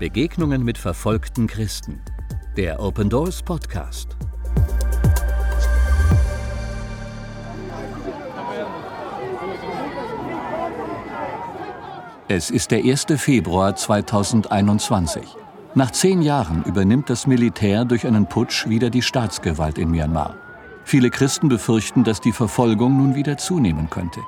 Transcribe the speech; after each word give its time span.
Begegnungen 0.00 0.64
mit 0.64 0.78
verfolgten 0.78 1.46
Christen. 1.46 2.00
Der 2.56 2.80
Open 2.80 3.10
Doors 3.10 3.42
Podcast. 3.42 4.16
Es 12.28 12.48
ist 12.48 12.70
der 12.70 12.82
1. 12.82 13.08
Februar 13.18 13.76
2021. 13.76 15.22
Nach 15.74 15.90
zehn 15.90 16.22
Jahren 16.22 16.64
übernimmt 16.64 17.10
das 17.10 17.26
Militär 17.26 17.84
durch 17.84 18.06
einen 18.06 18.24
Putsch 18.26 18.66
wieder 18.70 18.88
die 18.88 19.02
Staatsgewalt 19.02 19.76
in 19.76 19.90
Myanmar. 19.90 20.34
Viele 20.84 21.10
Christen 21.10 21.50
befürchten, 21.50 22.04
dass 22.04 22.22
die 22.22 22.32
Verfolgung 22.32 22.96
nun 22.96 23.14
wieder 23.14 23.36
zunehmen 23.36 23.90
könnte. 23.90 24.20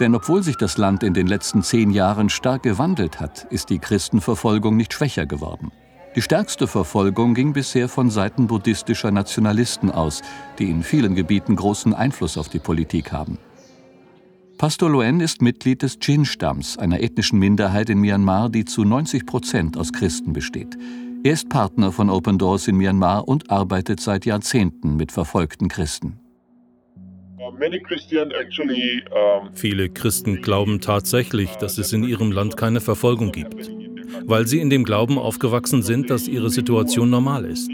Denn 0.00 0.14
obwohl 0.14 0.42
sich 0.42 0.56
das 0.56 0.76
Land 0.76 1.02
in 1.02 1.14
den 1.14 1.26
letzten 1.26 1.62
zehn 1.62 1.90
Jahren 1.90 2.28
stark 2.28 2.62
gewandelt 2.64 3.20
hat, 3.20 3.46
ist 3.50 3.70
die 3.70 3.78
Christenverfolgung 3.78 4.76
nicht 4.76 4.92
schwächer 4.92 5.26
geworden. 5.26 5.70
Die 6.16 6.22
stärkste 6.22 6.68
Verfolgung 6.68 7.34
ging 7.34 7.52
bisher 7.52 7.88
von 7.88 8.08
Seiten 8.08 8.46
buddhistischer 8.46 9.10
Nationalisten 9.10 9.90
aus, 9.90 10.22
die 10.58 10.70
in 10.70 10.82
vielen 10.82 11.14
Gebieten 11.16 11.56
großen 11.56 11.92
Einfluss 11.92 12.38
auf 12.38 12.48
die 12.48 12.60
Politik 12.60 13.12
haben. 13.12 13.38
Pastor 14.58 14.88
Loen 14.88 15.20
ist 15.20 15.42
Mitglied 15.42 15.82
des 15.82 15.98
Chin-Stamms, 15.98 16.78
einer 16.78 17.00
ethnischen 17.00 17.40
Minderheit 17.40 17.90
in 17.90 17.98
Myanmar, 17.98 18.48
die 18.48 18.64
zu 18.64 18.84
90 18.84 19.26
Prozent 19.26 19.76
aus 19.76 19.92
Christen 19.92 20.32
besteht. 20.32 20.76
Er 21.24 21.32
ist 21.32 21.48
Partner 21.48 21.90
von 21.90 22.08
Open 22.08 22.38
Doors 22.38 22.68
in 22.68 22.76
Myanmar 22.76 23.26
und 23.26 23.50
arbeitet 23.50 23.98
seit 23.98 24.24
Jahrzehnten 24.24 24.96
mit 24.96 25.10
verfolgten 25.10 25.68
Christen. 25.68 26.20
Viele 29.54 29.88
Christen 29.90 30.42
glauben 30.42 30.80
tatsächlich, 30.80 31.50
dass 31.56 31.78
es 31.78 31.92
in 31.92 32.04
ihrem 32.04 32.32
Land 32.32 32.56
keine 32.56 32.80
Verfolgung 32.80 33.32
gibt, 33.32 33.70
weil 34.24 34.46
sie 34.46 34.60
in 34.60 34.70
dem 34.70 34.84
Glauben 34.84 35.18
aufgewachsen 35.18 35.82
sind, 35.82 36.10
dass 36.10 36.28
ihre 36.28 36.50
Situation 36.50 37.10
normal 37.10 37.44
ist. 37.44 37.70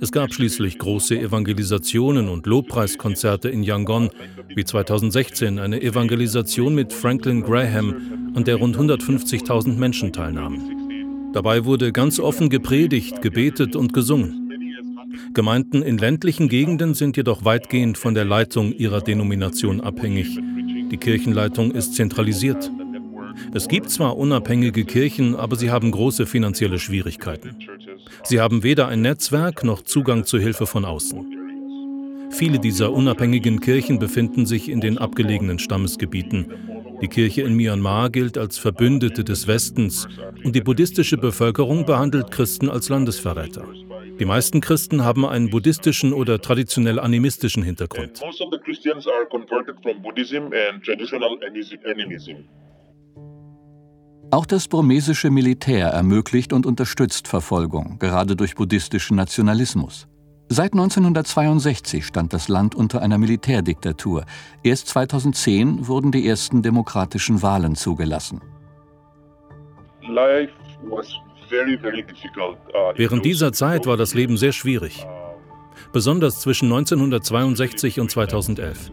Es 0.00 0.12
gab 0.12 0.32
schließlich 0.32 0.78
große 0.78 1.18
Evangelisationen 1.18 2.28
und 2.28 2.46
Lobpreiskonzerte 2.46 3.48
in 3.48 3.64
Yangon, 3.64 4.10
wie 4.54 4.64
2016 4.64 5.58
eine 5.58 5.82
Evangelisation 5.82 6.74
mit 6.74 6.92
Franklin 6.92 7.42
Graham, 7.42 8.32
an 8.34 8.44
der 8.44 8.56
rund 8.56 8.76
150.000 8.76 9.76
Menschen 9.76 10.12
teilnahmen. 10.12 11.32
Dabei 11.32 11.64
wurde 11.64 11.92
ganz 11.92 12.20
offen 12.20 12.48
gepredigt, 12.48 13.22
gebetet 13.22 13.76
und 13.76 13.92
gesungen. 13.92 14.47
Gemeinden 15.34 15.82
in 15.82 15.98
ländlichen 15.98 16.48
Gegenden 16.48 16.94
sind 16.94 17.16
jedoch 17.16 17.44
weitgehend 17.44 17.98
von 17.98 18.14
der 18.14 18.24
Leitung 18.24 18.72
ihrer 18.72 19.00
Denomination 19.00 19.80
abhängig. 19.80 20.38
Die 20.90 20.96
Kirchenleitung 20.96 21.70
ist 21.72 21.94
zentralisiert. 21.94 22.70
Es 23.54 23.68
gibt 23.68 23.90
zwar 23.90 24.16
unabhängige 24.16 24.84
Kirchen, 24.84 25.36
aber 25.36 25.56
sie 25.56 25.70
haben 25.70 25.90
große 25.90 26.26
finanzielle 26.26 26.78
Schwierigkeiten. 26.78 27.56
Sie 28.24 28.40
haben 28.40 28.62
weder 28.62 28.88
ein 28.88 29.02
Netzwerk 29.02 29.64
noch 29.64 29.82
Zugang 29.82 30.24
zur 30.24 30.40
Hilfe 30.40 30.66
von 30.66 30.84
außen. 30.84 31.38
Viele 32.30 32.58
dieser 32.58 32.92
unabhängigen 32.92 33.60
Kirchen 33.60 33.98
befinden 33.98 34.46
sich 34.46 34.68
in 34.68 34.80
den 34.80 34.98
abgelegenen 34.98 35.58
Stammesgebieten. 35.58 36.46
Die 37.00 37.08
Kirche 37.08 37.42
in 37.42 37.54
Myanmar 37.54 38.10
gilt 38.10 38.36
als 38.36 38.58
Verbündete 38.58 39.24
des 39.24 39.46
Westens 39.46 40.08
und 40.44 40.54
die 40.54 40.60
buddhistische 40.60 41.16
Bevölkerung 41.16 41.86
behandelt 41.86 42.30
Christen 42.30 42.68
als 42.68 42.88
Landesverräter. 42.88 43.64
Die 44.18 44.24
meisten 44.24 44.60
Christen 44.60 45.04
haben 45.04 45.24
einen 45.24 45.48
buddhistischen 45.48 46.12
oder 46.12 46.40
traditionell 46.40 46.98
animistischen 46.98 47.62
Hintergrund. 47.62 48.20
Auch 54.30 54.44
das 54.44 54.68
burmesische 54.68 55.30
Militär 55.30 55.86
ermöglicht 55.88 56.52
und 56.52 56.66
unterstützt 56.66 57.28
Verfolgung, 57.28 57.98
gerade 57.98 58.36
durch 58.36 58.56
buddhistischen 58.56 59.16
Nationalismus. 59.16 60.08
Seit 60.50 60.72
1962 60.72 62.04
stand 62.04 62.32
das 62.32 62.48
Land 62.48 62.74
unter 62.74 63.02
einer 63.02 63.18
Militärdiktatur. 63.18 64.24
Erst 64.62 64.88
2010 64.88 65.86
wurden 65.86 66.10
die 66.10 66.26
ersten 66.26 66.62
demokratischen 66.62 67.42
Wahlen 67.42 67.74
zugelassen. 67.76 68.40
Uh, 70.02 70.46
Während 71.50 73.24
dieser 73.24 73.52
Zeit 73.52 73.86
war 73.86 73.96
das 73.96 74.14
Leben 74.14 74.36
sehr 74.36 74.52
schwierig, 74.52 75.06
besonders 75.92 76.40
zwischen 76.40 76.66
1962 76.66 78.00
und 78.00 78.10
2011. 78.10 78.92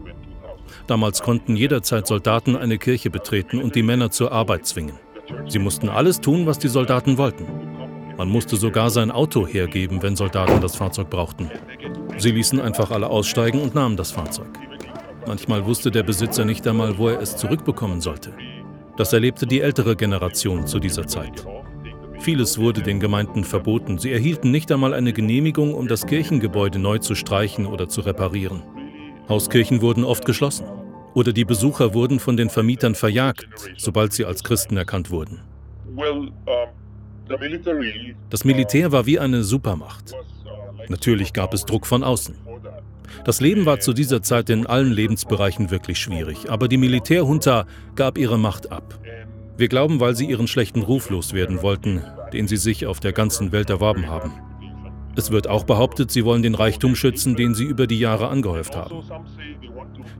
Damals 0.86 1.22
konnten 1.22 1.56
jederzeit 1.56 2.06
Soldaten 2.06 2.56
eine 2.56 2.78
Kirche 2.78 3.10
betreten 3.10 3.60
und 3.60 3.74
die 3.74 3.82
Männer 3.82 4.10
zur 4.10 4.32
Arbeit 4.32 4.66
zwingen. 4.66 4.98
Sie 5.48 5.58
mussten 5.58 5.88
alles 5.88 6.20
tun, 6.20 6.46
was 6.46 6.58
die 6.58 6.68
Soldaten 6.68 7.18
wollten. 7.18 7.46
Man 8.16 8.28
musste 8.28 8.56
sogar 8.56 8.90
sein 8.90 9.10
Auto 9.10 9.46
hergeben, 9.46 10.02
wenn 10.02 10.16
Soldaten 10.16 10.60
das 10.60 10.76
Fahrzeug 10.76 11.10
brauchten. 11.10 11.50
Sie 12.16 12.30
ließen 12.30 12.60
einfach 12.60 12.90
alle 12.90 13.08
aussteigen 13.08 13.60
und 13.60 13.74
nahmen 13.74 13.96
das 13.96 14.12
Fahrzeug. 14.12 14.48
Manchmal 15.26 15.66
wusste 15.66 15.90
der 15.90 16.04
Besitzer 16.04 16.44
nicht 16.44 16.66
einmal, 16.66 16.96
wo 16.96 17.08
er 17.08 17.20
es 17.20 17.36
zurückbekommen 17.36 18.00
sollte. 18.00 18.32
Das 18.96 19.12
erlebte 19.12 19.46
die 19.46 19.60
ältere 19.60 19.96
Generation 19.96 20.66
zu 20.66 20.78
dieser 20.78 21.06
Zeit. 21.06 21.44
Vieles 22.26 22.58
wurde 22.58 22.82
den 22.82 22.98
Gemeinden 22.98 23.44
verboten. 23.44 23.98
Sie 23.98 24.10
erhielten 24.10 24.50
nicht 24.50 24.72
einmal 24.72 24.94
eine 24.94 25.12
Genehmigung, 25.12 25.72
um 25.72 25.86
das 25.86 26.08
Kirchengebäude 26.08 26.80
neu 26.80 26.98
zu 26.98 27.14
streichen 27.14 27.66
oder 27.66 27.88
zu 27.88 28.00
reparieren. 28.00 28.64
Hauskirchen 29.28 29.80
wurden 29.80 30.02
oft 30.02 30.24
geschlossen 30.24 30.66
oder 31.14 31.32
die 31.32 31.44
Besucher 31.44 31.94
wurden 31.94 32.18
von 32.18 32.36
den 32.36 32.50
Vermietern 32.50 32.96
verjagt, 32.96 33.46
sobald 33.76 34.12
sie 34.12 34.24
als 34.24 34.42
Christen 34.42 34.76
erkannt 34.76 35.12
wurden. 35.12 35.40
Das 38.28 38.44
Militär 38.44 38.90
war 38.90 39.06
wie 39.06 39.20
eine 39.20 39.44
Supermacht. 39.44 40.12
Natürlich 40.88 41.32
gab 41.32 41.54
es 41.54 41.64
Druck 41.64 41.86
von 41.86 42.02
außen. 42.02 42.34
Das 43.24 43.40
Leben 43.40 43.66
war 43.66 43.78
zu 43.78 43.92
dieser 43.92 44.20
Zeit 44.20 44.50
in 44.50 44.66
allen 44.66 44.90
Lebensbereichen 44.90 45.70
wirklich 45.70 46.00
schwierig, 46.00 46.50
aber 46.50 46.66
die 46.66 46.76
Militärjunta 46.76 47.66
gab 47.94 48.18
ihre 48.18 48.36
Macht 48.36 48.72
ab. 48.72 48.98
Wir 49.56 49.68
glauben, 49.68 50.00
weil 50.00 50.16
sie 50.16 50.26
ihren 50.26 50.48
schlechten 50.48 50.82
Ruf 50.82 51.08
loswerden 51.08 51.62
wollten, 51.62 52.02
den 52.32 52.48
sie 52.48 52.56
sich 52.56 52.86
auf 52.86 53.00
der 53.00 53.12
ganzen 53.12 53.52
Welt 53.52 53.70
erworben 53.70 54.08
haben. 54.08 54.32
Es 55.16 55.30
wird 55.30 55.48
auch 55.48 55.64
behauptet, 55.64 56.10
sie 56.10 56.26
wollen 56.26 56.42
den 56.42 56.54
Reichtum 56.54 56.94
schützen, 56.94 57.36
den 57.36 57.54
sie 57.54 57.64
über 57.64 57.86
die 57.86 57.98
Jahre 57.98 58.28
angehäuft 58.28 58.76
haben. 58.76 59.02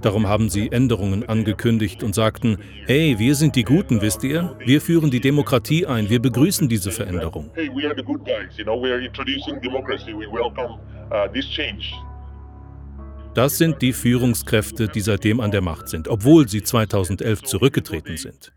Darum 0.01 0.27
haben 0.27 0.49
sie 0.49 0.73
Änderungen 0.73 1.29
angekündigt 1.29 2.03
und 2.03 2.15
sagten, 2.15 2.59
hey, 2.87 3.19
wir 3.19 3.35
sind 3.35 3.57
die 3.57 3.65
Guten, 3.65 4.01
wisst 4.01 4.25
ihr? 4.25 4.57
Wir 4.65 4.81
führen 4.81 5.11
die 5.11 5.21
Demokratie 5.21 5.85
ein, 5.87 6.09
wir 6.09 6.21
begrüßen 6.21 6.69
diese 6.69 6.91
Veränderung. 6.91 7.51
Das 13.35 13.59
sind 13.59 13.83
die 13.83 13.93
Führungskräfte, 13.93 14.89
die 14.89 15.01
seitdem 15.01 15.41
an 15.41 15.51
der 15.51 15.61
Macht 15.61 15.89
sind, 15.89 16.09
obwohl 16.09 16.49
sie 16.49 16.63
2011 16.63 17.43
zurückgetreten 17.43 18.17
sind. 18.17 18.56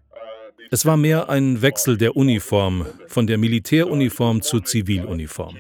Es 0.72 0.86
war 0.86 0.98
mehr 0.98 1.30
ein 1.30 1.62
Wechsel 1.62 1.98
der 1.98 2.16
Uniform, 2.16 2.86
von 3.08 3.26
der 3.26 3.38
Militäruniform 3.38 4.42
zur 4.42 4.64
Ziviluniform. 4.64 5.58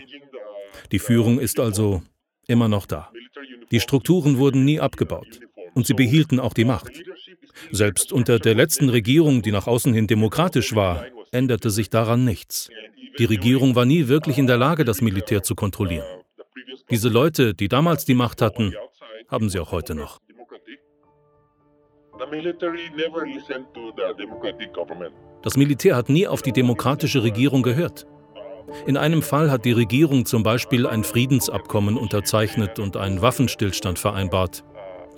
Die 0.91 0.99
Führung 0.99 1.39
ist 1.39 1.59
also 1.59 2.03
immer 2.47 2.67
noch 2.67 2.85
da. 2.85 3.11
Die 3.71 3.79
Strukturen 3.79 4.37
wurden 4.37 4.65
nie 4.65 4.79
abgebaut 4.79 5.39
und 5.73 5.87
sie 5.87 5.93
behielten 5.95 6.39
auch 6.39 6.53
die 6.53 6.65
Macht. 6.65 6.91
Selbst 7.71 8.13
unter 8.13 8.39
der 8.39 8.55
letzten 8.55 8.89
Regierung, 8.89 9.41
die 9.41 9.51
nach 9.51 9.67
außen 9.67 9.93
hin 9.93 10.07
demokratisch 10.07 10.75
war, 10.75 11.05
änderte 11.31 11.71
sich 11.71 11.89
daran 11.89 12.23
nichts. 12.23 12.69
Die 13.17 13.25
Regierung 13.25 13.75
war 13.75 13.85
nie 13.85 14.07
wirklich 14.07 14.37
in 14.37 14.47
der 14.47 14.57
Lage, 14.57 14.85
das 14.85 15.01
Militär 15.01 15.43
zu 15.43 15.55
kontrollieren. 15.55 16.05
Diese 16.89 17.09
Leute, 17.09 17.53
die 17.53 17.67
damals 17.67 18.05
die 18.05 18.13
Macht 18.13 18.41
hatten, 18.41 18.73
haben 19.27 19.49
sie 19.49 19.59
auch 19.59 19.71
heute 19.71 19.95
noch. 19.95 20.19
Das 25.41 25.57
Militär 25.57 25.95
hat 25.95 26.09
nie 26.09 26.27
auf 26.27 26.41
die 26.41 26.51
demokratische 26.51 27.23
Regierung 27.23 27.63
gehört. 27.63 28.05
In 28.85 28.97
einem 28.97 29.21
Fall 29.21 29.49
hat 29.49 29.65
die 29.65 29.71
Regierung 29.71 30.25
zum 30.25 30.43
Beispiel 30.43 30.85
ein 30.85 31.03
Friedensabkommen 31.03 31.97
unterzeichnet 31.97 32.77
und 32.79 32.97
einen 32.97 33.21
Waffenstillstand 33.21 33.97
vereinbart. 33.97 34.63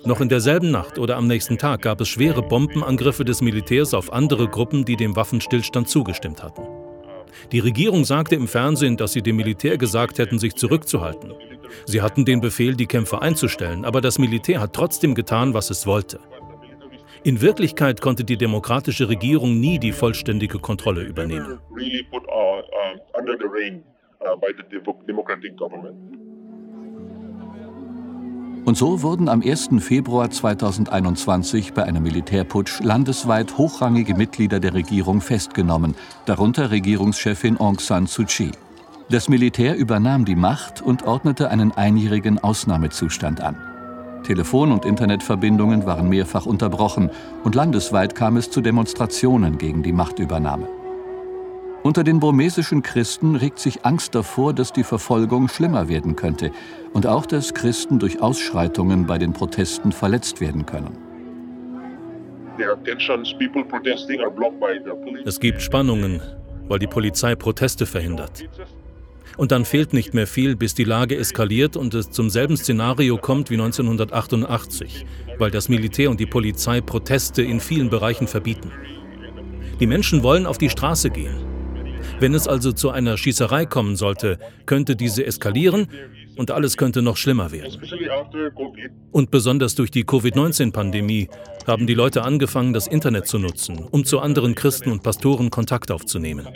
Noch 0.04 0.20
in 0.20 0.28
derselben 0.28 0.70
Nacht 0.70 0.98
oder 0.98 1.16
am 1.16 1.26
nächsten 1.26 1.58
Tag 1.58 1.82
gab 1.82 2.00
es 2.00 2.08
schwere 2.08 2.42
Bombenangriffe 2.42 3.24
des 3.24 3.40
Militärs 3.40 3.94
auf 3.94 4.12
andere 4.12 4.48
Gruppen, 4.48 4.84
die 4.84 4.96
dem 4.96 5.14
Waffenstillstand 5.14 5.88
zugestimmt 5.88 6.42
hatten. 6.42 6.62
Die 7.52 7.60
Regierung 7.60 8.04
sagte 8.04 8.34
im 8.34 8.48
Fernsehen, 8.48 8.96
dass 8.96 9.12
sie 9.12 9.22
dem 9.22 9.36
Militär 9.36 9.78
gesagt 9.78 10.18
hätten, 10.18 10.38
sich 10.38 10.54
zurückzuhalten. 10.54 11.32
Sie 11.86 12.02
hatten 12.02 12.24
den 12.24 12.40
Befehl, 12.40 12.74
die 12.74 12.86
Kämpfe 12.86 13.22
einzustellen, 13.22 13.84
aber 13.84 14.00
das 14.00 14.18
Militär 14.18 14.60
hat 14.60 14.72
trotzdem 14.72 15.14
getan, 15.14 15.54
was 15.54 15.70
es 15.70 15.86
wollte. 15.86 16.20
In 17.24 17.40
Wirklichkeit 17.40 18.00
konnte 18.00 18.24
die 18.24 18.36
demokratische 18.36 19.08
Regierung 19.08 19.60
nie 19.60 19.78
die 19.78 19.92
vollständige 19.92 20.58
Kontrolle 20.58 21.02
übernehmen. 21.02 21.60
Und 28.64 28.76
so 28.76 29.02
wurden 29.02 29.28
am 29.28 29.40
1. 29.42 29.70
Februar 29.78 30.30
2021 30.30 31.74
bei 31.74 31.84
einem 31.84 32.02
Militärputsch 32.02 32.80
landesweit 32.80 33.56
hochrangige 33.56 34.14
Mitglieder 34.14 34.58
der 34.58 34.74
Regierung 34.74 35.20
festgenommen, 35.20 35.94
darunter 36.26 36.72
Regierungschefin 36.72 37.56
Aung 37.58 37.78
San 37.78 38.06
Suu 38.06 38.24
Kyi. 38.24 38.50
Das 39.10 39.28
Militär 39.28 39.76
übernahm 39.76 40.24
die 40.24 40.36
Macht 40.36 40.82
und 40.82 41.04
ordnete 41.04 41.50
einen 41.50 41.70
einjährigen 41.70 42.42
Ausnahmezustand 42.42 43.40
an. 43.40 43.71
Telefon- 44.22 44.72
und 44.72 44.84
Internetverbindungen 44.84 45.86
waren 45.86 46.08
mehrfach 46.08 46.46
unterbrochen 46.46 47.10
und 47.44 47.54
landesweit 47.54 48.14
kam 48.14 48.36
es 48.36 48.50
zu 48.50 48.60
Demonstrationen 48.60 49.58
gegen 49.58 49.82
die 49.82 49.92
Machtübernahme. 49.92 50.68
Unter 51.82 52.04
den 52.04 52.20
burmesischen 52.20 52.82
Christen 52.82 53.34
regt 53.34 53.58
sich 53.58 53.84
Angst 53.84 54.14
davor, 54.14 54.54
dass 54.54 54.72
die 54.72 54.84
Verfolgung 54.84 55.48
schlimmer 55.48 55.88
werden 55.88 56.14
könnte 56.14 56.52
und 56.92 57.06
auch, 57.06 57.26
dass 57.26 57.54
Christen 57.54 57.98
durch 57.98 58.22
Ausschreitungen 58.22 59.06
bei 59.06 59.18
den 59.18 59.32
Protesten 59.32 59.90
verletzt 59.90 60.40
werden 60.40 60.64
können. 60.64 60.96
Es 65.24 65.40
gibt 65.40 65.62
Spannungen, 65.62 66.20
weil 66.68 66.78
die 66.78 66.86
Polizei 66.86 67.34
Proteste 67.34 67.86
verhindert. 67.86 68.44
Und 69.36 69.52
dann 69.52 69.64
fehlt 69.64 69.92
nicht 69.92 70.14
mehr 70.14 70.26
viel, 70.26 70.56
bis 70.56 70.74
die 70.74 70.84
Lage 70.84 71.16
eskaliert 71.16 71.76
und 71.76 71.94
es 71.94 72.10
zum 72.10 72.30
selben 72.30 72.56
Szenario 72.56 73.16
kommt 73.16 73.50
wie 73.50 73.54
1988, 73.54 75.06
weil 75.38 75.50
das 75.50 75.68
Militär 75.68 76.10
und 76.10 76.20
die 76.20 76.26
Polizei 76.26 76.80
Proteste 76.80 77.42
in 77.42 77.60
vielen 77.60 77.90
Bereichen 77.90 78.26
verbieten. 78.26 78.70
Die 79.80 79.86
Menschen 79.86 80.22
wollen 80.22 80.46
auf 80.46 80.58
die 80.58 80.70
Straße 80.70 81.10
gehen. 81.10 81.36
Wenn 82.20 82.34
es 82.34 82.46
also 82.46 82.72
zu 82.72 82.90
einer 82.90 83.16
Schießerei 83.16 83.66
kommen 83.66 83.96
sollte, 83.96 84.38
könnte 84.66 84.96
diese 84.96 85.26
eskalieren 85.26 85.88
und 86.36 86.50
alles 86.50 86.76
könnte 86.76 87.02
noch 87.02 87.16
schlimmer 87.16 87.52
werden. 87.52 87.80
Und 89.10 89.30
besonders 89.30 89.74
durch 89.74 89.90
die 89.90 90.04
Covid-19-Pandemie 90.04 91.28
haben 91.66 91.86
die 91.86 91.94
Leute 91.94 92.22
angefangen, 92.22 92.72
das 92.72 92.86
Internet 92.86 93.26
zu 93.26 93.38
nutzen, 93.38 93.86
um 93.90 94.04
zu 94.04 94.20
anderen 94.20 94.54
Christen 94.54 94.90
und 94.90 95.02
Pastoren 95.02 95.50
Kontakt 95.50 95.90
aufzunehmen. 95.90 96.48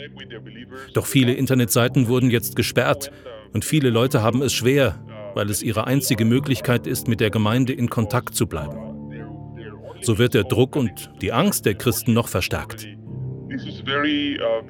Doch 0.93 1.05
viele 1.05 1.33
Internetseiten 1.33 2.07
wurden 2.07 2.29
jetzt 2.29 2.55
gesperrt 2.55 3.11
und 3.53 3.65
viele 3.65 3.89
Leute 3.89 4.21
haben 4.21 4.41
es 4.41 4.53
schwer, 4.53 4.99
weil 5.35 5.49
es 5.49 5.61
ihre 5.61 5.85
einzige 5.85 6.25
Möglichkeit 6.25 6.87
ist, 6.87 7.07
mit 7.07 7.19
der 7.19 7.29
Gemeinde 7.29 7.73
in 7.73 7.89
Kontakt 7.89 8.35
zu 8.35 8.47
bleiben. 8.47 8.77
So 10.01 10.17
wird 10.17 10.33
der 10.33 10.43
Druck 10.43 10.75
und 10.75 11.09
die 11.21 11.31
Angst 11.31 11.65
der 11.65 11.75
Christen 11.75 12.13
noch 12.13 12.27
verstärkt. 12.27 12.87
Uh, 13.57 14.61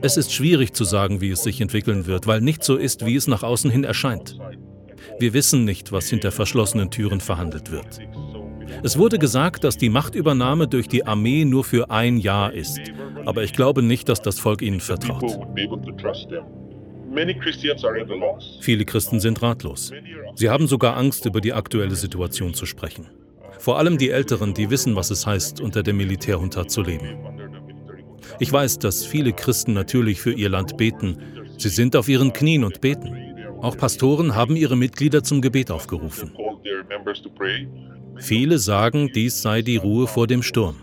es 0.00 0.16
ist 0.16 0.32
schwierig 0.32 0.72
zu 0.72 0.84
sagen, 0.84 1.20
wie 1.20 1.30
es 1.30 1.42
sich 1.42 1.60
entwickeln 1.60 2.06
wird, 2.06 2.26
weil 2.26 2.40
nicht 2.40 2.62
so 2.64 2.76
ist, 2.76 3.06
wie 3.06 3.16
es 3.16 3.26
nach 3.26 3.42
außen 3.42 3.70
hin 3.70 3.84
erscheint. 3.84 4.38
Wir 5.18 5.32
wissen 5.32 5.64
nicht, 5.64 5.92
was 5.92 6.08
hinter 6.08 6.32
verschlossenen 6.32 6.90
Türen 6.90 7.20
verhandelt 7.20 7.70
wird. 7.70 8.00
Es 8.82 8.98
wurde 8.98 9.18
gesagt, 9.18 9.64
dass 9.64 9.76
die 9.76 9.88
Machtübernahme 9.88 10.68
durch 10.68 10.88
die 10.88 11.06
Armee 11.06 11.44
nur 11.44 11.64
für 11.64 11.90
ein 11.90 12.18
Jahr 12.18 12.52
ist. 12.52 12.80
Aber 13.24 13.42
ich 13.42 13.52
glaube 13.52 13.82
nicht, 13.82 14.08
dass 14.08 14.22
das 14.22 14.38
Volk 14.38 14.62
ihnen 14.62 14.80
vertraut. 14.80 15.38
Viele 18.60 18.84
Christen 18.84 19.20
sind 19.20 19.42
ratlos. 19.42 19.92
Sie 20.34 20.50
haben 20.50 20.66
sogar 20.66 20.96
Angst, 20.96 21.24
über 21.26 21.40
die 21.40 21.52
aktuelle 21.52 21.94
Situation 21.94 22.54
zu 22.54 22.66
sprechen. 22.66 23.06
Vor 23.58 23.78
allem 23.78 23.98
die 23.98 24.10
Älteren, 24.10 24.54
die 24.54 24.70
wissen, 24.70 24.96
was 24.96 25.10
es 25.10 25.26
heißt, 25.26 25.60
unter 25.60 25.82
der 25.82 25.94
Militärjunta 25.94 26.66
zu 26.68 26.82
leben. 26.82 27.18
Ich 28.38 28.52
weiß, 28.52 28.78
dass 28.78 29.04
viele 29.04 29.32
Christen 29.32 29.72
natürlich 29.72 30.20
für 30.20 30.32
ihr 30.32 30.48
Land 30.48 30.76
beten. 30.76 31.18
Sie 31.56 31.68
sind 31.68 31.96
auf 31.96 32.08
ihren 32.08 32.32
Knien 32.32 32.64
und 32.64 32.80
beten. 32.80 33.16
Auch 33.60 33.76
Pastoren 33.76 34.34
haben 34.36 34.54
ihre 34.54 34.76
Mitglieder 34.76 35.22
zum 35.22 35.40
Gebet 35.40 35.70
aufgerufen. 35.70 36.32
Viele 38.16 38.58
sagen, 38.58 39.10
dies 39.14 39.42
sei 39.42 39.62
die 39.62 39.76
Ruhe 39.76 40.06
vor 40.06 40.26
dem 40.26 40.42
Sturm. 40.42 40.76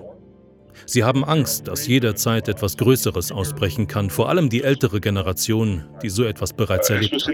Sie 0.86 1.04
haben 1.04 1.24
Angst, 1.24 1.68
dass 1.68 1.88
jederzeit 1.88 2.48
etwas 2.48 2.78
Größeres 2.78 3.32
ausbrechen 3.32 3.88
kann, 3.88 4.10
vor 4.10 4.30
allem 4.30 4.50
die 4.50 4.64
ältere 4.64 5.00
Generation, 5.00 5.86
die 6.04 6.10
so 6.10 6.24
etwas 6.24 6.54
bereits 6.54 6.90
erlebt 6.90 7.14
hat. 7.14 7.34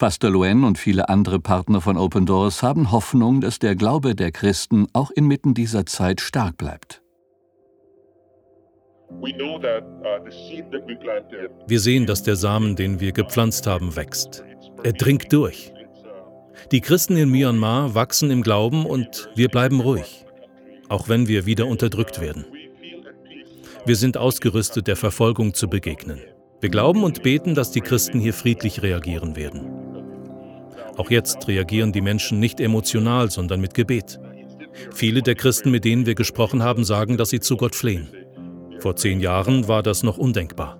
Pastor 0.00 0.30
Luen 0.30 0.64
und 0.64 0.78
viele 0.78 1.10
andere 1.10 1.40
Partner 1.40 1.82
von 1.82 1.98
Open 1.98 2.24
Doors 2.24 2.62
haben 2.62 2.90
Hoffnung, 2.90 3.42
dass 3.42 3.58
der 3.58 3.76
Glaube 3.76 4.14
der 4.14 4.32
Christen 4.32 4.86
auch 4.94 5.10
inmitten 5.10 5.52
dieser 5.52 5.84
Zeit 5.84 6.22
stark 6.22 6.56
bleibt. 6.56 7.02
Uh, 9.10 9.26
wir 11.66 11.80
sehen, 11.80 12.06
dass 12.06 12.22
der 12.22 12.36
Samen, 12.36 12.76
den 12.76 12.98
wir 12.98 13.12
gepflanzt 13.12 13.66
haben, 13.66 13.94
wächst. 13.94 14.42
Er 14.82 14.94
dringt 14.94 15.30
durch. 15.34 15.70
Die 16.72 16.80
Christen 16.80 17.18
in 17.18 17.28
Myanmar 17.30 17.94
wachsen 17.94 18.30
im 18.30 18.40
Glauben 18.40 18.86
und 18.86 19.28
wir 19.34 19.50
bleiben 19.50 19.80
ruhig, 19.80 20.24
auch 20.88 21.10
wenn 21.10 21.28
wir 21.28 21.44
wieder 21.44 21.66
unterdrückt 21.66 22.22
werden. 22.22 22.46
Wir 23.84 23.96
sind 23.96 24.16
ausgerüstet, 24.16 24.86
der 24.86 24.96
Verfolgung 24.96 25.52
zu 25.52 25.68
begegnen. 25.68 26.20
Wir 26.62 26.70
glauben 26.70 27.04
und 27.04 27.22
beten, 27.22 27.54
dass 27.54 27.70
die 27.70 27.82
Christen 27.82 28.18
hier 28.18 28.32
friedlich 28.32 28.82
reagieren 28.82 29.36
werden. 29.36 29.79
Auch 30.96 31.10
jetzt 31.10 31.48
reagieren 31.48 31.92
die 31.92 32.00
Menschen 32.00 32.40
nicht 32.40 32.60
emotional, 32.60 33.30
sondern 33.30 33.60
mit 33.60 33.74
Gebet. 33.74 34.20
Viele 34.92 35.22
der 35.22 35.34
Christen, 35.34 35.70
mit 35.70 35.84
denen 35.84 36.06
wir 36.06 36.14
gesprochen 36.14 36.62
haben, 36.62 36.84
sagen, 36.84 37.16
dass 37.16 37.30
sie 37.30 37.40
zu 37.40 37.56
Gott 37.56 37.74
flehen. 37.74 38.08
Vor 38.78 38.96
zehn 38.96 39.20
Jahren 39.20 39.68
war 39.68 39.82
das 39.82 40.02
noch 40.02 40.18
undenkbar. 40.18 40.78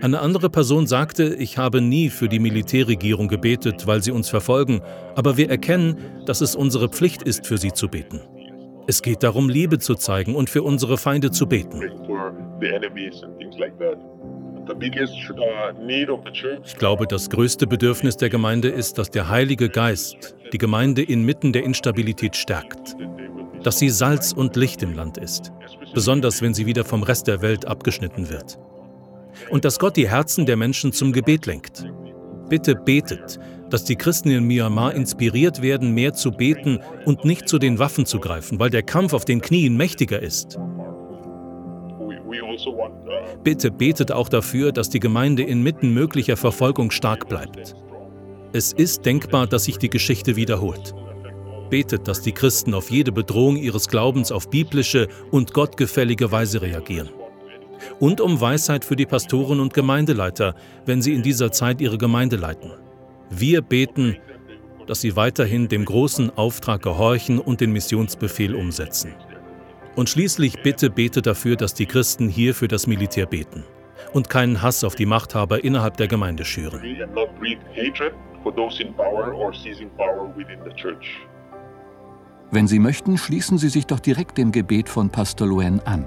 Eine 0.00 0.20
andere 0.20 0.50
Person 0.50 0.86
sagte, 0.86 1.34
ich 1.34 1.58
habe 1.58 1.80
nie 1.80 2.08
für 2.08 2.28
die 2.28 2.38
Militärregierung 2.38 3.28
gebetet, 3.28 3.86
weil 3.86 4.02
sie 4.02 4.12
uns 4.12 4.30
verfolgen, 4.30 4.80
aber 5.16 5.36
wir 5.36 5.50
erkennen, 5.50 5.98
dass 6.24 6.40
es 6.40 6.54
unsere 6.54 6.88
Pflicht 6.88 7.22
ist, 7.22 7.46
für 7.46 7.58
sie 7.58 7.72
zu 7.72 7.88
beten. 7.88 8.20
Es 8.86 9.02
geht 9.02 9.24
darum, 9.24 9.48
Liebe 9.48 9.80
zu 9.80 9.96
zeigen 9.96 10.36
und 10.36 10.48
für 10.48 10.62
unsere 10.62 10.96
Feinde 10.96 11.32
zu 11.32 11.48
beten. 11.48 11.80
Ich 16.64 16.76
glaube, 16.76 17.06
das 17.06 17.30
größte 17.30 17.66
Bedürfnis 17.66 18.16
der 18.16 18.28
Gemeinde 18.28 18.68
ist, 18.68 18.98
dass 18.98 19.10
der 19.10 19.28
Heilige 19.28 19.68
Geist 19.68 20.36
die 20.52 20.58
Gemeinde 20.58 21.02
inmitten 21.02 21.52
der 21.52 21.64
Instabilität 21.64 22.36
stärkt, 22.36 22.96
dass 23.62 23.78
sie 23.78 23.90
Salz 23.90 24.32
und 24.32 24.56
Licht 24.56 24.82
im 24.82 24.94
Land 24.94 25.18
ist, 25.18 25.52
besonders 25.94 26.42
wenn 26.42 26.54
sie 26.54 26.66
wieder 26.66 26.84
vom 26.84 27.02
Rest 27.02 27.26
der 27.26 27.42
Welt 27.42 27.66
abgeschnitten 27.66 28.28
wird. 28.30 28.58
Und 29.50 29.64
dass 29.64 29.78
Gott 29.78 29.96
die 29.96 30.08
Herzen 30.08 30.46
der 30.46 30.56
Menschen 30.56 30.92
zum 30.92 31.12
Gebet 31.12 31.46
lenkt. 31.46 31.84
Bitte 32.48 32.74
betet, 32.74 33.38
dass 33.70 33.84
die 33.84 33.96
Christen 33.96 34.30
in 34.30 34.44
Myanmar 34.44 34.94
inspiriert 34.94 35.62
werden, 35.62 35.92
mehr 35.92 36.12
zu 36.12 36.30
beten 36.30 36.80
und 37.04 37.24
nicht 37.24 37.48
zu 37.48 37.58
den 37.58 37.78
Waffen 37.78 38.06
zu 38.06 38.20
greifen, 38.20 38.58
weil 38.60 38.70
der 38.70 38.82
Kampf 38.82 39.12
auf 39.12 39.24
den 39.24 39.40
Knien 39.40 39.76
mächtiger 39.76 40.22
ist. 40.22 40.58
Bitte 43.44 43.70
betet 43.70 44.12
auch 44.12 44.28
dafür, 44.28 44.72
dass 44.72 44.88
die 44.90 45.00
Gemeinde 45.00 45.42
inmitten 45.42 45.92
möglicher 45.92 46.36
Verfolgung 46.36 46.90
stark 46.90 47.28
bleibt. 47.28 47.74
Es 48.52 48.72
ist 48.72 49.04
denkbar, 49.04 49.46
dass 49.46 49.64
sich 49.64 49.78
die 49.78 49.90
Geschichte 49.90 50.36
wiederholt. 50.36 50.94
Betet, 51.68 52.08
dass 52.08 52.22
die 52.22 52.32
Christen 52.32 52.74
auf 52.74 52.90
jede 52.90 53.12
Bedrohung 53.12 53.56
ihres 53.56 53.88
Glaubens 53.88 54.30
auf 54.30 54.48
biblische 54.50 55.08
und 55.30 55.52
gottgefällige 55.52 56.30
Weise 56.30 56.62
reagieren. 56.62 57.10
Und 58.00 58.20
um 58.20 58.40
Weisheit 58.40 58.84
für 58.84 58.96
die 58.96 59.06
Pastoren 59.06 59.60
und 59.60 59.74
Gemeindeleiter, 59.74 60.54
wenn 60.86 61.02
sie 61.02 61.14
in 61.14 61.22
dieser 61.22 61.52
Zeit 61.52 61.80
ihre 61.80 61.98
Gemeinde 61.98 62.36
leiten. 62.36 62.70
Wir 63.30 63.60
beten, 63.60 64.16
dass 64.86 65.00
sie 65.00 65.16
weiterhin 65.16 65.68
dem 65.68 65.84
großen 65.84 66.30
Auftrag 66.36 66.82
gehorchen 66.82 67.38
und 67.38 67.60
den 67.60 67.72
Missionsbefehl 67.72 68.54
umsetzen. 68.54 69.14
Und 69.96 70.10
schließlich 70.10 70.62
bitte 70.62 70.90
bete 70.90 71.22
dafür, 71.22 71.56
dass 71.56 71.72
die 71.72 71.86
Christen 71.86 72.28
hier 72.28 72.54
für 72.54 72.68
das 72.68 72.86
Militär 72.86 73.24
beten 73.26 73.64
und 74.12 74.28
keinen 74.28 74.60
Hass 74.62 74.84
auf 74.84 74.94
die 74.94 75.06
Machthaber 75.06 75.64
innerhalb 75.64 75.96
der 75.96 76.06
Gemeinde 76.06 76.44
schüren. 76.44 76.82
Wenn 82.50 82.66
Sie 82.66 82.78
möchten, 82.78 83.18
schließen 83.18 83.58
Sie 83.58 83.68
sich 83.68 83.86
doch 83.86 84.00
direkt 84.00 84.38
dem 84.38 84.52
Gebet 84.52 84.88
von 84.88 85.10
Pastor 85.10 85.48
Luen 85.48 85.80
an. 85.80 86.06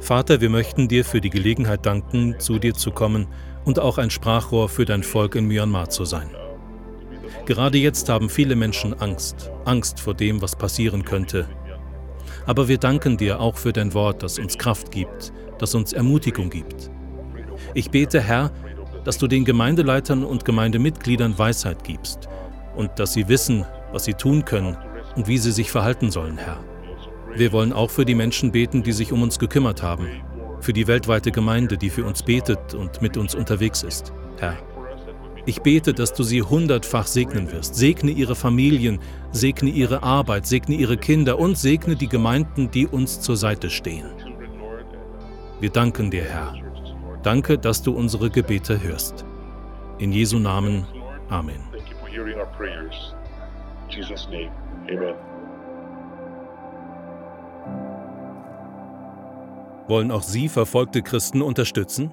Vater, 0.00 0.40
wir 0.40 0.50
möchten 0.50 0.86
dir 0.86 1.04
für 1.04 1.20
die 1.20 1.30
Gelegenheit 1.30 1.84
danken, 1.84 2.38
zu 2.38 2.58
dir 2.58 2.74
zu 2.74 2.90
kommen 2.92 3.26
und 3.64 3.80
auch 3.80 3.98
ein 3.98 4.10
Sprachrohr 4.10 4.68
für 4.68 4.84
dein 4.84 5.02
Volk 5.02 5.34
in 5.34 5.46
Myanmar 5.46 5.88
zu 5.88 6.04
sein. 6.04 6.30
Gerade 7.46 7.78
jetzt 7.78 8.08
haben 8.08 8.28
viele 8.28 8.56
Menschen 8.56 8.92
Angst, 9.00 9.52
Angst 9.64 10.00
vor 10.00 10.14
dem, 10.14 10.42
was 10.42 10.56
passieren 10.56 11.04
könnte. 11.04 11.48
Aber 12.44 12.66
wir 12.66 12.78
danken 12.78 13.16
dir 13.16 13.40
auch 13.40 13.56
für 13.56 13.72
dein 13.72 13.94
Wort, 13.94 14.24
das 14.24 14.40
uns 14.40 14.58
Kraft 14.58 14.90
gibt, 14.90 15.32
das 15.58 15.74
uns 15.76 15.92
Ermutigung 15.92 16.50
gibt. 16.50 16.90
Ich 17.72 17.90
bete, 17.90 18.20
Herr, 18.20 18.50
dass 19.04 19.18
du 19.18 19.28
den 19.28 19.44
Gemeindeleitern 19.44 20.24
und 20.24 20.44
Gemeindemitgliedern 20.44 21.38
Weisheit 21.38 21.84
gibst 21.84 22.28
und 22.74 22.90
dass 22.98 23.12
sie 23.12 23.28
wissen, 23.28 23.64
was 23.92 24.04
sie 24.04 24.14
tun 24.14 24.44
können 24.44 24.76
und 25.14 25.28
wie 25.28 25.38
sie 25.38 25.52
sich 25.52 25.70
verhalten 25.70 26.10
sollen, 26.10 26.38
Herr. 26.38 26.58
Wir 27.36 27.52
wollen 27.52 27.72
auch 27.72 27.90
für 27.90 28.04
die 28.04 28.16
Menschen 28.16 28.50
beten, 28.50 28.82
die 28.82 28.92
sich 28.92 29.12
um 29.12 29.22
uns 29.22 29.38
gekümmert 29.38 29.84
haben, 29.84 30.08
für 30.60 30.72
die 30.72 30.88
weltweite 30.88 31.30
Gemeinde, 31.30 31.78
die 31.78 31.90
für 31.90 32.04
uns 32.04 32.24
betet 32.24 32.74
und 32.74 33.00
mit 33.02 33.16
uns 33.16 33.36
unterwegs 33.36 33.84
ist, 33.84 34.12
Herr. 34.38 34.56
Ich 35.48 35.62
bete, 35.62 35.94
dass 35.94 36.12
du 36.12 36.24
sie 36.24 36.42
hundertfach 36.42 37.06
segnen 37.06 37.52
wirst. 37.52 37.76
Segne 37.76 38.10
ihre 38.10 38.34
Familien, 38.34 38.98
segne 39.30 39.70
ihre 39.70 40.02
Arbeit, 40.02 40.44
segne 40.44 40.74
ihre 40.74 40.96
Kinder 40.96 41.38
und 41.38 41.56
segne 41.56 41.94
die 41.94 42.08
Gemeinden, 42.08 42.72
die 42.72 42.88
uns 42.88 43.20
zur 43.20 43.36
Seite 43.36 43.70
stehen. 43.70 44.06
Wir 45.60 45.70
danken 45.70 46.10
dir, 46.10 46.24
Herr. 46.24 46.54
Danke, 47.22 47.58
dass 47.58 47.80
du 47.80 47.92
unsere 47.92 48.28
Gebete 48.28 48.82
hörst. 48.82 49.24
In 49.98 50.10
Jesu 50.10 50.40
Namen. 50.40 50.84
Amen. 51.28 51.60
Wollen 59.86 60.10
auch 60.10 60.22
Sie 60.22 60.48
verfolgte 60.48 61.02
Christen 61.02 61.40
unterstützen? 61.40 62.12